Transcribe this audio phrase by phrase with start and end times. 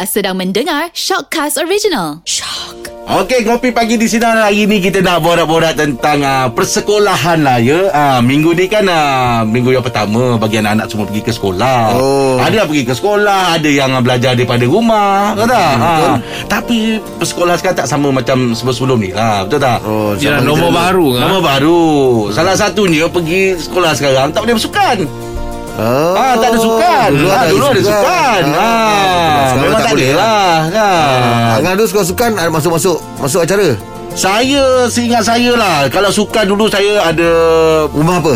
[0.00, 2.24] Anda sedang mendengar Shockcast Original.
[2.24, 2.88] Shock.
[3.04, 7.92] Okey, kopi pagi di sini hari ni kita nak borak-borak tentang uh, persekolahan lah ya.
[7.92, 12.00] Uh, minggu ni kan uh, minggu yang pertama bagi anak-anak semua pergi ke sekolah.
[12.00, 12.40] Oh.
[12.40, 15.74] Ada yang pergi ke sekolah, ada yang uh, belajar daripada rumah, betul tak?
[15.76, 16.16] Uh,
[16.48, 16.78] tapi
[17.20, 19.84] persekolahan sekarang tak sama macam sebelum-sebelum ni lah, betul tak?
[19.84, 21.20] Oh, Ya, nombor baru kan?
[21.28, 21.80] Nama baru
[22.32, 24.96] Salah satunya Pergi sekolah sekarang Tak boleh bersukan
[25.80, 27.08] Oh, Ah, tak ada sukan.
[27.10, 28.40] Dulu, ah, ada, dulu ada sukan.
[28.52, 30.28] Ah, Sekarang memang tak boleh lah.
[30.28, 31.20] Ah, Kan?
[31.56, 33.68] Angah dulu sekolah sukan ada masuk-masuk masuk acara.
[34.10, 37.30] Saya seingat saya lah Kalau sukan dulu saya ada
[37.88, 38.34] Rumah apa?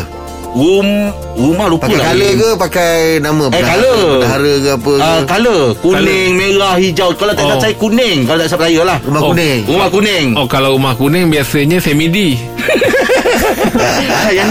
[0.54, 0.86] rum,
[1.34, 3.44] Rumah lupa Pakai lah color ke pakai nama?
[3.50, 3.98] Eh, colour.
[4.14, 5.02] Bendahara ke apa ke?
[5.02, 7.58] Ah, color Kuning, merah, hijau Kalau tak Oh.
[7.58, 9.28] saya kuning Kalau tak saya lah Rumah Oh.
[9.28, 9.58] kuning.
[9.66, 12.38] Rumah kuning Oh kalau rumah kuning biasanya semidi.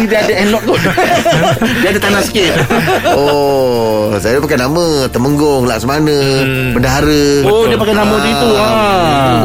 [0.04, 0.80] ah, ni dia ada enlok kot
[1.82, 2.52] Dia ada tanah sikit
[3.14, 6.76] Oh, saya pakai nama Temenggung, Laksmana, Hmm.
[6.76, 7.24] Bendahara.
[7.46, 8.68] Oh dia pakai nama dia tu ha.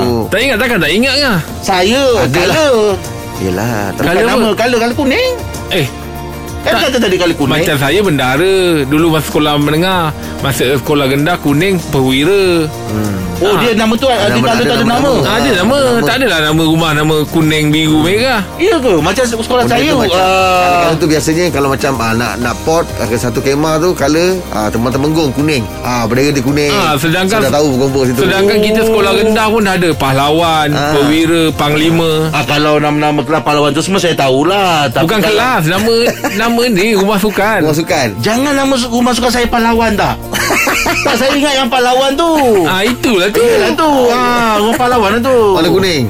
[0.03, 0.23] Oh.
[0.27, 1.37] Tak ingat takkan tak ingat kan?
[1.61, 2.57] Saya Ada lah.
[2.57, 2.87] Color
[3.39, 4.49] Yelah, Colour nama?
[4.53, 5.33] Color Color kuning
[5.71, 5.87] Eh,
[6.69, 6.83] Kan Tak.
[6.87, 8.55] kata tadi color kuning macam saya bendara.
[8.85, 10.03] Dulu masa sekolah menengah.
[10.39, 12.69] Masa sekolah rendah kuning perwira.
[13.39, 15.31] Oh dia nama tu Ada Nama- color ada tak ada nama- nama nama.
[15.31, 15.77] ada nama.
[15.79, 16.01] nama.
[16.03, 18.43] Tak adalah nama rumah nama kuning, biru, merah.
[18.59, 22.13] Iya ke Macam sekolah Benda saya tu macam, ah, Kalau tu biasanya Kalau macam ah,
[22.13, 26.43] nak nak pot ke Satu kemah tu Color ah, Teman Temenggung kuning ah, Bendera dia
[26.43, 30.69] kuning Ah, sedangkan- Sudah tahu berkumpul situ Sedangkan kita sekolah rendah pun dah ada pahlawan,
[30.69, 30.93] Ah.
[30.93, 32.11] perwira, panglima.
[32.33, 35.95] ah, Kalau nama-nama kelas pahlawan tu Semua saya tahulah Tapi Bukan kalau- kelas, nama
[36.37, 37.63] nama ni rumah sukan.
[37.63, 40.19] Rumah sukan Jangan nama rumah suka saya pahlawan tak
[41.07, 42.27] Tak saya ingat yang pahlawan tu
[42.65, 43.39] Ah itulah tu.
[43.39, 46.05] Yalah tu ah, Rumah pahlawan tu Warna kuning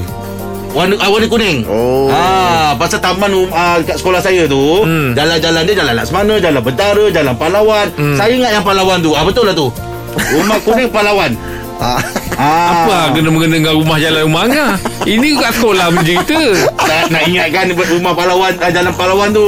[0.69, 2.09] Warna, ah, warna kuning Oh.
[2.09, 5.13] ah, Pasal taman um, ah, Kat sekolah saya tu Hmm.
[5.13, 8.17] Jalan-jalan dia Jalan Laksmana Jalan Bentara Jalan Pahlawan Hmm.
[8.17, 9.69] Saya ingat yang pahlawan tu ah, Betul lah tu
[10.33, 11.37] Rumah kuning pahlawan
[11.77, 12.01] ah.
[12.39, 12.87] Ah.
[12.87, 14.71] Apa kena-mengena dengan rumah jalan rumah Angah?
[15.03, 16.39] Ini kat sekolah pun cerita.
[16.79, 19.47] nak, nak ingatkan rumah pahlawan ah, Jalan pahlawan tu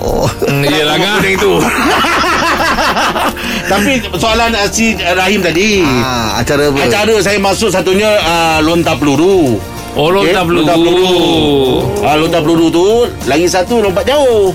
[0.00, 0.26] Oh.
[0.42, 1.14] Hmm, yelah Rumah Angah.
[1.20, 1.52] kuning tu
[3.70, 8.96] Tapi soalan uh, si Rahim tadi ah, Acara apa Acara saya masuk satunya uh, lontar
[8.96, 9.60] peluru
[9.92, 10.62] Oh, lontar peluru.
[10.62, 11.14] Lontar peluru
[12.00, 12.84] uh, Lontar peluru tu
[13.26, 14.54] Lagi satu lompat jauh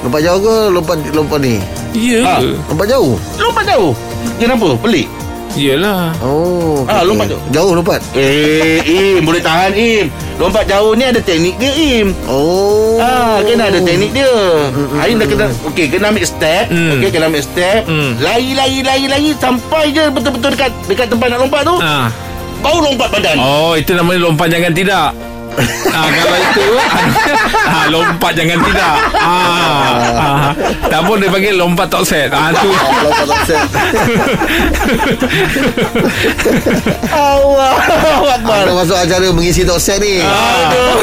[0.00, 1.56] Lompat jauh ke Lompat lompat ni
[1.90, 2.22] Ya.
[2.22, 2.38] Ah.
[2.70, 3.92] Lompat jauh Lompat jauh
[4.38, 4.78] Kenapa?
[4.78, 5.06] Pelik
[5.54, 6.14] Yelah.
[6.20, 7.08] Oh Ah, okey.
[7.10, 7.42] lompat jauh.
[7.50, 10.06] Jauh lompat Eh Im Boleh tahan Im
[10.38, 14.28] Lompat jauh ni ada teknik dia Im Oh Ah, kena ada teknik dia.
[15.00, 16.68] Aim dah kena okey, kena ambil step.
[16.68, 17.00] Hmm.
[17.00, 17.88] Okey, kena ambil step.
[17.88, 18.12] Hmm.
[18.20, 21.76] Lari lari lari lari sampai je betul-betul dekat dekat tempat nak lompat tu.
[21.80, 22.12] Ah.
[22.60, 23.40] Baru lompat badan.
[23.40, 25.16] Oh, itu namanya lompat jangan tidak.
[25.92, 26.66] Ah, kalau itu
[27.66, 28.94] ah, lompat jangan tidak.
[29.16, 30.50] Ah, ah.
[30.90, 32.30] Tak pun dia panggil lompat tak set.
[32.32, 32.70] Ah tu.
[33.04, 33.66] Lompat tak set
[37.10, 37.72] Allah
[38.36, 38.64] Akbar.
[38.66, 40.94] Anda masuk acara mengisi talk set ni Aduh.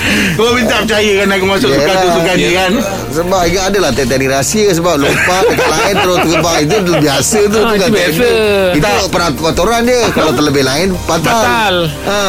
[0.40, 2.72] Kau minta percaya kan aku masuk sukan tu sukan ni kan.
[3.10, 7.38] Sebab ingat ada lah teknik rahsia Sebab lompat dekat lain terus terbang Itu tu biasa
[7.44, 8.26] tu bukan itu biasa.
[8.72, 11.76] Itu peraturan dia Kalau terlebih lain Batal Batal.
[12.06, 12.22] ha.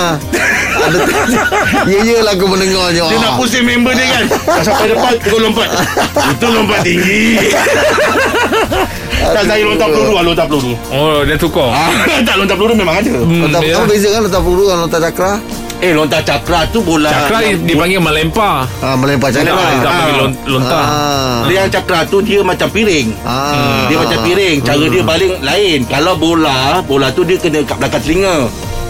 [0.71, 0.97] Ada
[1.85, 4.23] Ya ya lah aku mendengarnya Dia nak pusing member dia kan.
[4.65, 5.69] Sampai depan kau lompat.
[6.31, 7.37] Itu lompat tinggi.
[9.21, 10.73] Tak saya lontar peluru ah lontar peluru.
[10.89, 11.69] Oh, dia tukar.
[11.69, 11.93] Ah,
[12.27, 13.13] tak lontar peluru memang ada.
[13.13, 13.77] Hmm, Lontar, ya.
[13.77, 15.31] apa beza kan lontar peluru dengan lontar cakra
[15.81, 17.09] Eh lontar cakra tu bola.
[17.09, 18.69] Cakra yang- dipanggil melempar.
[18.79, 19.49] ha, Melempar cakra
[19.81, 20.77] tak panggil lon- lontar.
[20.79, 21.41] Ah.
[21.43, 23.09] Dia yang cakra tu dia macam piring.
[23.23, 23.89] Ah.
[23.89, 28.01] Dia macam piring Cara dia baling lain Kalau bola Bola tu dia kena kat belakang
[28.01, 28.35] telinga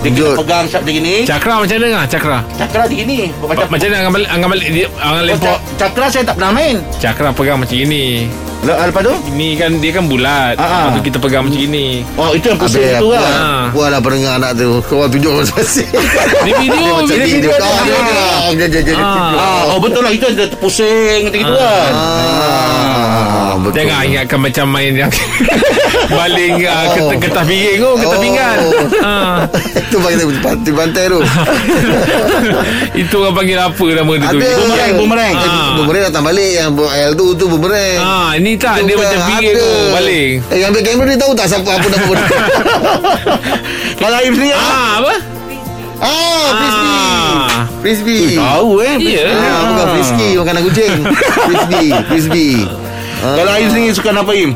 [0.02, 2.06] Dia kena pegang sharp macam gini Cakra macam mana ngah?
[2.06, 2.38] Cakra.
[2.56, 5.48] Cakra dia gini Macam, macam mana angan balik angan balik dia angan Oh, lempar.
[5.48, 8.28] ca- Cakra saya tak pernah main Cakra pegang macam ini.
[8.62, 10.54] Le- Lepas tu Ini kan dia kan bulat.
[10.56, 10.70] Ah, ah.
[10.86, 12.06] Lepas tu kita pegang macam ini.
[12.14, 13.64] Oh itu yang pusing Habis tu lah Ah.
[13.70, 15.50] puas lah pendengar anak tu Kau tunjuk video,
[16.44, 17.52] Dia macam video, video
[18.70, 19.32] video Ah.
[19.34, 21.92] Ah, oh betul lah itu ada pusing gitu kan.
[21.92, 23.78] Ah, betul.
[23.78, 25.12] Jangan ingatkan macam main yang
[26.12, 27.08] baling uh, Oh.
[27.08, 28.22] getah, getah piring tu, getah Oh.
[28.22, 28.58] pinggan.
[29.82, 31.20] Itu bagi di pantai, di pantai tu.
[33.02, 34.40] Itu orang panggil apa nama dia tu?
[34.40, 35.34] Bumerang, bumerang.
[35.36, 35.74] Ah.
[35.78, 37.98] Bumerang datang balik yang L tu tu bumerang.
[37.98, 39.52] Ah, ini tak dia macam ada.
[39.52, 40.32] tu, baling.
[40.48, 42.28] Eh, yang ambil kamera ni tahu tak siapa apa nama dia?
[43.98, 44.62] Kalau Aim sendiri ah.
[44.62, 45.14] Ah, apa?
[46.02, 46.92] ah, frisbee.
[46.92, 47.62] Ah.
[47.82, 48.28] Frisbee.
[48.34, 48.96] Tahu eh.
[49.00, 49.26] Ya.
[49.30, 50.94] Ah, bukan frisbee, makanan kucing.
[51.46, 52.58] Frisbee, frisbee.
[53.22, 54.52] Ah, Kalau Aim sendiri suka apa Aim?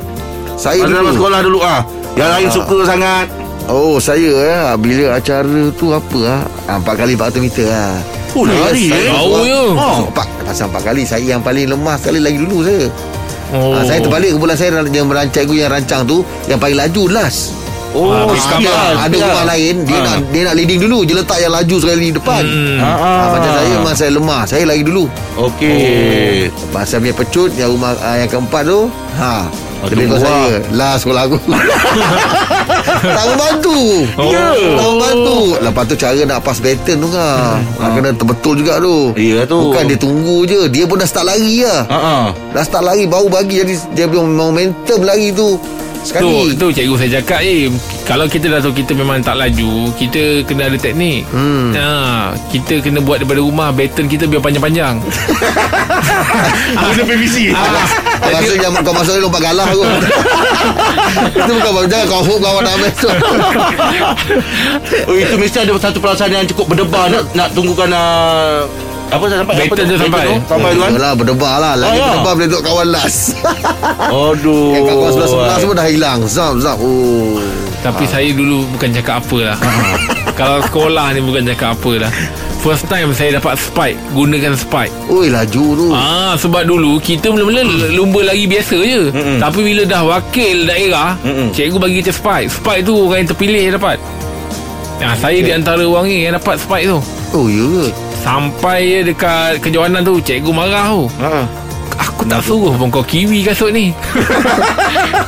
[0.55, 1.15] saya dalam dulu.
[1.19, 1.81] sekolah dulu ah.
[2.15, 3.27] Yang Aim suka sangat.
[3.65, 6.41] Oh, saya eh bila acara tu apa ah?
[6.65, 7.97] ah 4 kali 400 meter ah.
[8.31, 9.09] Oh, lari eh.
[9.09, 9.61] Tahu je.
[9.73, 9.97] Oh.
[10.05, 12.91] Empat, pasal empat kali Saya yang paling lemah sekali lagi dulu saya
[13.55, 13.71] Oh.
[13.71, 13.71] oh.
[13.73, 17.55] ha, Saya terbalik Kebetulan saya Yang merancang yang rancang tu Yang paling laju last
[17.95, 20.03] Oh, Ah, Ah, up ada, ada rumah lain dia Ah.
[20.03, 22.75] nak dia nak leading dulu dia letak yang laju sekali depan Hmm.
[22.75, 22.99] Ah, ah.
[22.99, 25.07] Ah, macam saya memang saya lemah Saya lari dulu
[25.39, 26.51] Okey.
[26.51, 28.79] Lepas saya punya pecut Yang rumah yang keempat tu
[29.15, 29.47] Ha
[29.83, 31.37] Kurang saya Last sekolah aku
[33.05, 33.79] Tak membantu
[34.15, 34.31] Oh.
[34.31, 34.55] Ya.
[34.55, 37.93] Tak membantu Lepas tu cara nak pass baton tu kan hmm.
[37.99, 39.57] Kena betul juga tu Ya tu.
[39.69, 42.25] Bukan dia tunggu je Dia pun dah start lari lah Ha ah.
[42.55, 45.49] Dah start lari Baru bagi jadi Dia punya momentum lari Tu,
[46.05, 46.53] Sekali.
[46.53, 47.65] Tu cikgu saya cakap eh
[48.05, 51.25] Kalau kita dah tahu kita memang tak laju Kita kena ada teknik.
[51.33, 51.73] Hmm.
[51.73, 55.01] ha, Kita kena buat daripada rumah Baton kita biar panjang-panjang.
[56.77, 57.49] Guna PVC.
[57.51, 57.89] ah,
[58.21, 59.89] Rasa yang kau masuk ni lompat galah kot
[61.41, 63.15] Itu bukan Jangan kau hook kawan nak betul
[65.09, 68.65] Oh, itu mesti ada satu perasaan yang cukup berdebar nak nak tunggukan uh,
[69.07, 70.25] apa sampai apa Betul tu sampai.
[70.43, 70.91] sampai tu kan.
[70.91, 72.07] Yalah berdebar lah Lagi Ah, ya.
[72.11, 73.19] berdebar boleh tengok kawan last
[74.25, 74.67] Aduh.
[74.71, 77.39] Yang kawan sebelah-sebelah semua dah hilang Zap zap Oh
[77.79, 79.57] Tapi saya dulu bukan cakap apa lah
[80.39, 82.11] Kalau sekolah ni bukan cakap apa lah
[82.59, 87.61] First time saya dapat spike Gunakan spike Oi laju tu Ah sebab dulu kita mula-mula
[87.87, 89.01] lumba lari biasa je.
[89.07, 89.37] Mm-mm.
[89.37, 91.53] Tapi bila dah wakil daerah, Mm-mm.
[91.53, 92.49] cikgu bagi kita spike.
[92.51, 93.97] Spike tu orang yang terpilih yang dapat.
[94.97, 96.97] Ah saya di antara orang ni yang dapat spike tu.
[97.31, 97.85] Oh ya ke
[98.25, 101.05] Sampai dekat kejohanan tu cikgu marah tu.
[101.21, 101.45] Ha.
[102.15, 103.91] Aku tak suruh pun kau kiwi kasut ni.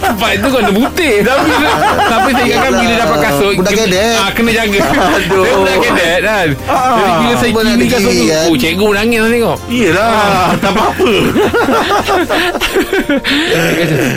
[0.07, 1.51] spike tu kau putih tapi
[1.99, 4.15] tapi saya ingatkan bila dapat kasut Budak kena, kedet.
[4.15, 4.79] ah, kena jaga.
[5.19, 5.43] Aduh.
[5.43, 6.47] Budak kedet kan.
[6.55, 8.47] Jadi bila saya kiwi kasut tu, kan?
[8.47, 9.57] oh cikgu menangis saya tengok.
[9.67, 11.07] Iyalah, tak apa-apa.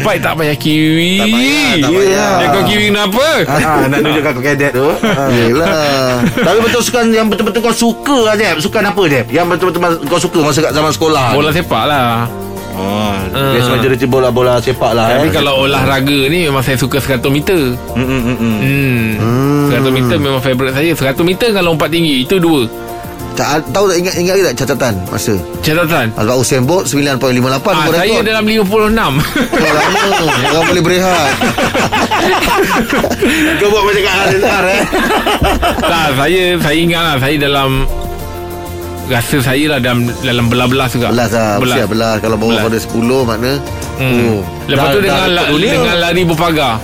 [0.01, 2.31] Spike tak payah kiwi Tak payah, tak payah.
[2.33, 4.87] Dia kau kiwi kenapa Ha, nak tunjukkan kau kadet tu.
[5.31, 9.81] Yelah Tapi betul sukan yang betul-betul kau suka lah Jeb Sukan apa Jeb Yang betul-betul
[10.07, 12.27] kau suka masa kat zaman sekolah Bola sepak lah
[12.81, 13.53] oh, Ah.
[13.53, 15.33] Dia sengaja dia bola-bola sepak lah Tapi eh.
[15.33, 19.11] kalau olahraga ni Memang saya suka 100 meter Mm, mm, mm, mm.
[19.21, 19.65] Hmm.
[19.71, 22.67] 100 meter memang favourite saya 100 meter dengan lompat tinggi Itu dua
[23.33, 27.23] Ca- Tahu tak ingat ingat ke tak catatan masa Catatan Sebab Usain Bolt 9.58
[27.63, 28.25] ah, Saya rekod.
[28.25, 29.23] dalam 56 Oh, lama
[30.51, 31.31] Orang boleh berehat
[33.57, 34.83] Kau buat macam kat Al-Azhar eh
[35.79, 37.71] Tak saya Saya ingat lah Saya dalam
[39.07, 41.77] Rasa saya lah Dalam, dalam belas-belas juga Belas lah Belas.
[41.77, 42.15] Belas, belas.
[42.19, 42.65] Kalau bawah Belas.
[42.67, 43.53] pada 10 makna
[43.97, 44.13] hmm.
[44.29, 45.71] Oh Lepas Dah- tu dah dengan, rekod la, dunia.
[45.73, 46.75] dengan lari berpagar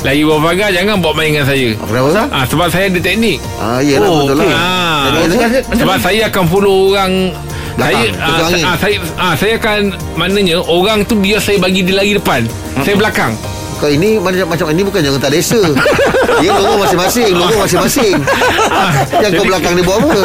[0.00, 2.26] Lari berpagar Jangan bawa main dengan saya Apa kenapa sah?
[2.30, 3.38] Ah, sebab saya ada teknik.
[3.56, 4.46] Ah, yelah Oh, betul okey.
[4.46, 5.50] lah Ah, Teknik tu kan?
[5.74, 7.12] sebab saya akan follow orang
[7.74, 9.78] Belakang, saya ah, ah, saya ah, saya akan
[10.14, 12.46] maknanya orang tu biar saya bagi dia lari depan.
[12.78, 13.34] Saya belakang.
[13.84, 15.60] Kau ini macam macam ini bukan jangan tak desa.
[16.40, 18.16] Dia logo masing-masing, logo masing-masing.
[19.22, 20.20] Yang kau belakang dia buat apa?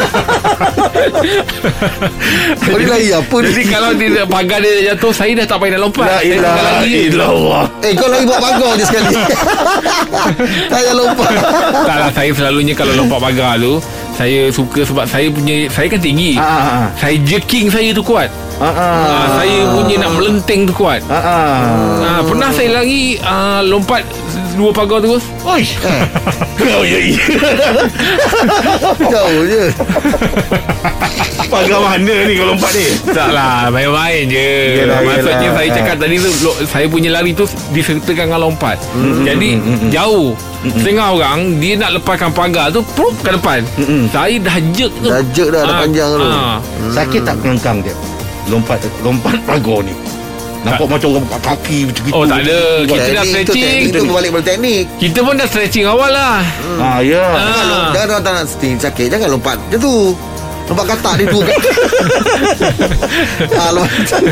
[2.64, 3.52] Kau ni lari apa ni?
[3.52, 6.08] Jadi kalau dia pagar dia jatuh saya dah tak payah nak lompat.
[6.08, 7.00] La saya tinggal ilaha lari je.
[7.12, 9.12] illallah Eh kau lari buat pagar je sekali.
[10.72, 11.32] tak payah lompat.
[11.84, 13.76] Tak lah saya selalunya kalau lompat pagar tu
[14.20, 16.36] saya suka sebab saya punya saya kan tinggi.
[16.36, 16.86] Ah, ah, ah.
[17.00, 18.28] Saya jerking saya tu kuat.
[18.60, 19.00] Ah, ah.
[19.08, 21.00] Ah, saya punya nak melenteng tu kuat.
[21.08, 21.56] Ah, ah.
[22.04, 24.04] Ah, pernah saya lari ah, lompat
[24.52, 25.24] dua pagar terus.
[25.42, 25.62] Oi.
[26.56, 26.98] Kau ya.
[26.98, 27.16] ya.
[29.02, 29.62] Jauh je.
[31.50, 32.86] Pagar mana ni kau lompat ni?
[33.10, 35.56] Tak lah Main-main je Yelah, Maksudnya yelah.
[35.58, 37.42] saya cakap tadi tu lo, Saya punya lari tu
[37.74, 38.78] Disertakan dengan lompat
[39.26, 39.58] Jadi
[39.90, 43.66] Jauh Setengah orang Dia nak lepaskan pagar tu Prup ke depan
[44.08, 46.22] Saya dah jerk tu Dah jerk dah, dah Ah, panjang tu.
[46.22, 46.56] ah.
[46.94, 47.94] Sakit tak kelengkang dia?
[48.46, 49.94] Lompat lompat pagar ni.
[50.60, 52.14] Nampak macam orang buka kaki macam gitu.
[52.14, 54.84] Oh tak ada Kita dah Teknik tu, stretching teknik tu berbalik pada teknik.
[55.00, 56.44] Kita pun dah stretching awal lah
[56.76, 57.24] Ah ya.
[57.24, 57.40] Ah.
[57.40, 59.06] Jangan, jangan orang tak nak sting sakit.
[59.08, 59.78] Jangan lompat je
[60.70, 60.72] tu.
[60.72, 61.40] Lompat katak dia tu.
[63.58, 64.22] ah, lompat.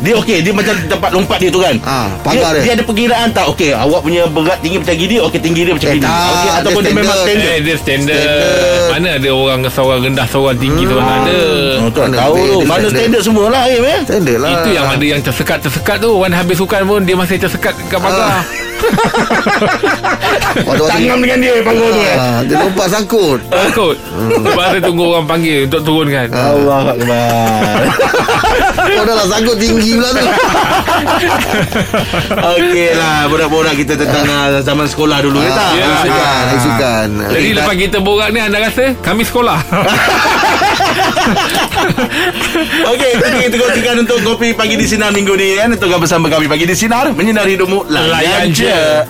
[0.00, 1.76] Dia okey, dia macam tempat lompat dia tu kan.
[1.82, 2.62] Ah, pagar dia, dia.
[2.62, 3.48] dia ada perkiraan tak?
[3.48, 6.04] Okey, awak punya berat tinggi macam gini, okey tinggi dia macam Eh, gini.
[6.04, 7.48] tak, Okey, dia ataupun dia memang standard.
[7.50, 8.20] Eh dia standard.
[8.20, 8.88] Standard.
[8.90, 11.38] Mana ada orang seorang rendah Seorang tinggi Seorang tak ada
[11.80, 12.58] Oh, tu Mana tahu tu.
[12.60, 12.92] Mana standard.
[12.92, 14.00] standard semualah eh, eh.
[14.04, 14.50] Standard lah.
[14.52, 18.42] Itu yang ada yang tersekat-tersekat tu Wan habis sukan pun Dia masih tersekat kat pagar
[20.60, 22.16] Waktu-waktu Tangan dengan dia pagar tu eh.
[22.16, 23.38] Ah, dia lompat sangkut.
[23.46, 23.96] Takut
[24.34, 27.78] Sebab saya tunggu orang panggil Untuk turunkan Allah Akbar.
[28.90, 30.18] Kau dah lah sangkut tinggi pula tu.
[32.58, 35.70] Okey lah, borak-borak kita tentang ah, zaman sekolah dulu ya tak?
[35.78, 37.08] Ya, sukan, hari sukan.
[37.30, 39.62] Jadi lepas kita borak ni Anda rasa Kami sekolah
[42.90, 45.70] Okey, itu kita kongsikan untuk kopi pagi di sinar minggu ni kan.
[45.70, 47.86] Untuk bersama kami pagi di sinar menyinari hidupmu.
[47.86, 49.06] Layan je.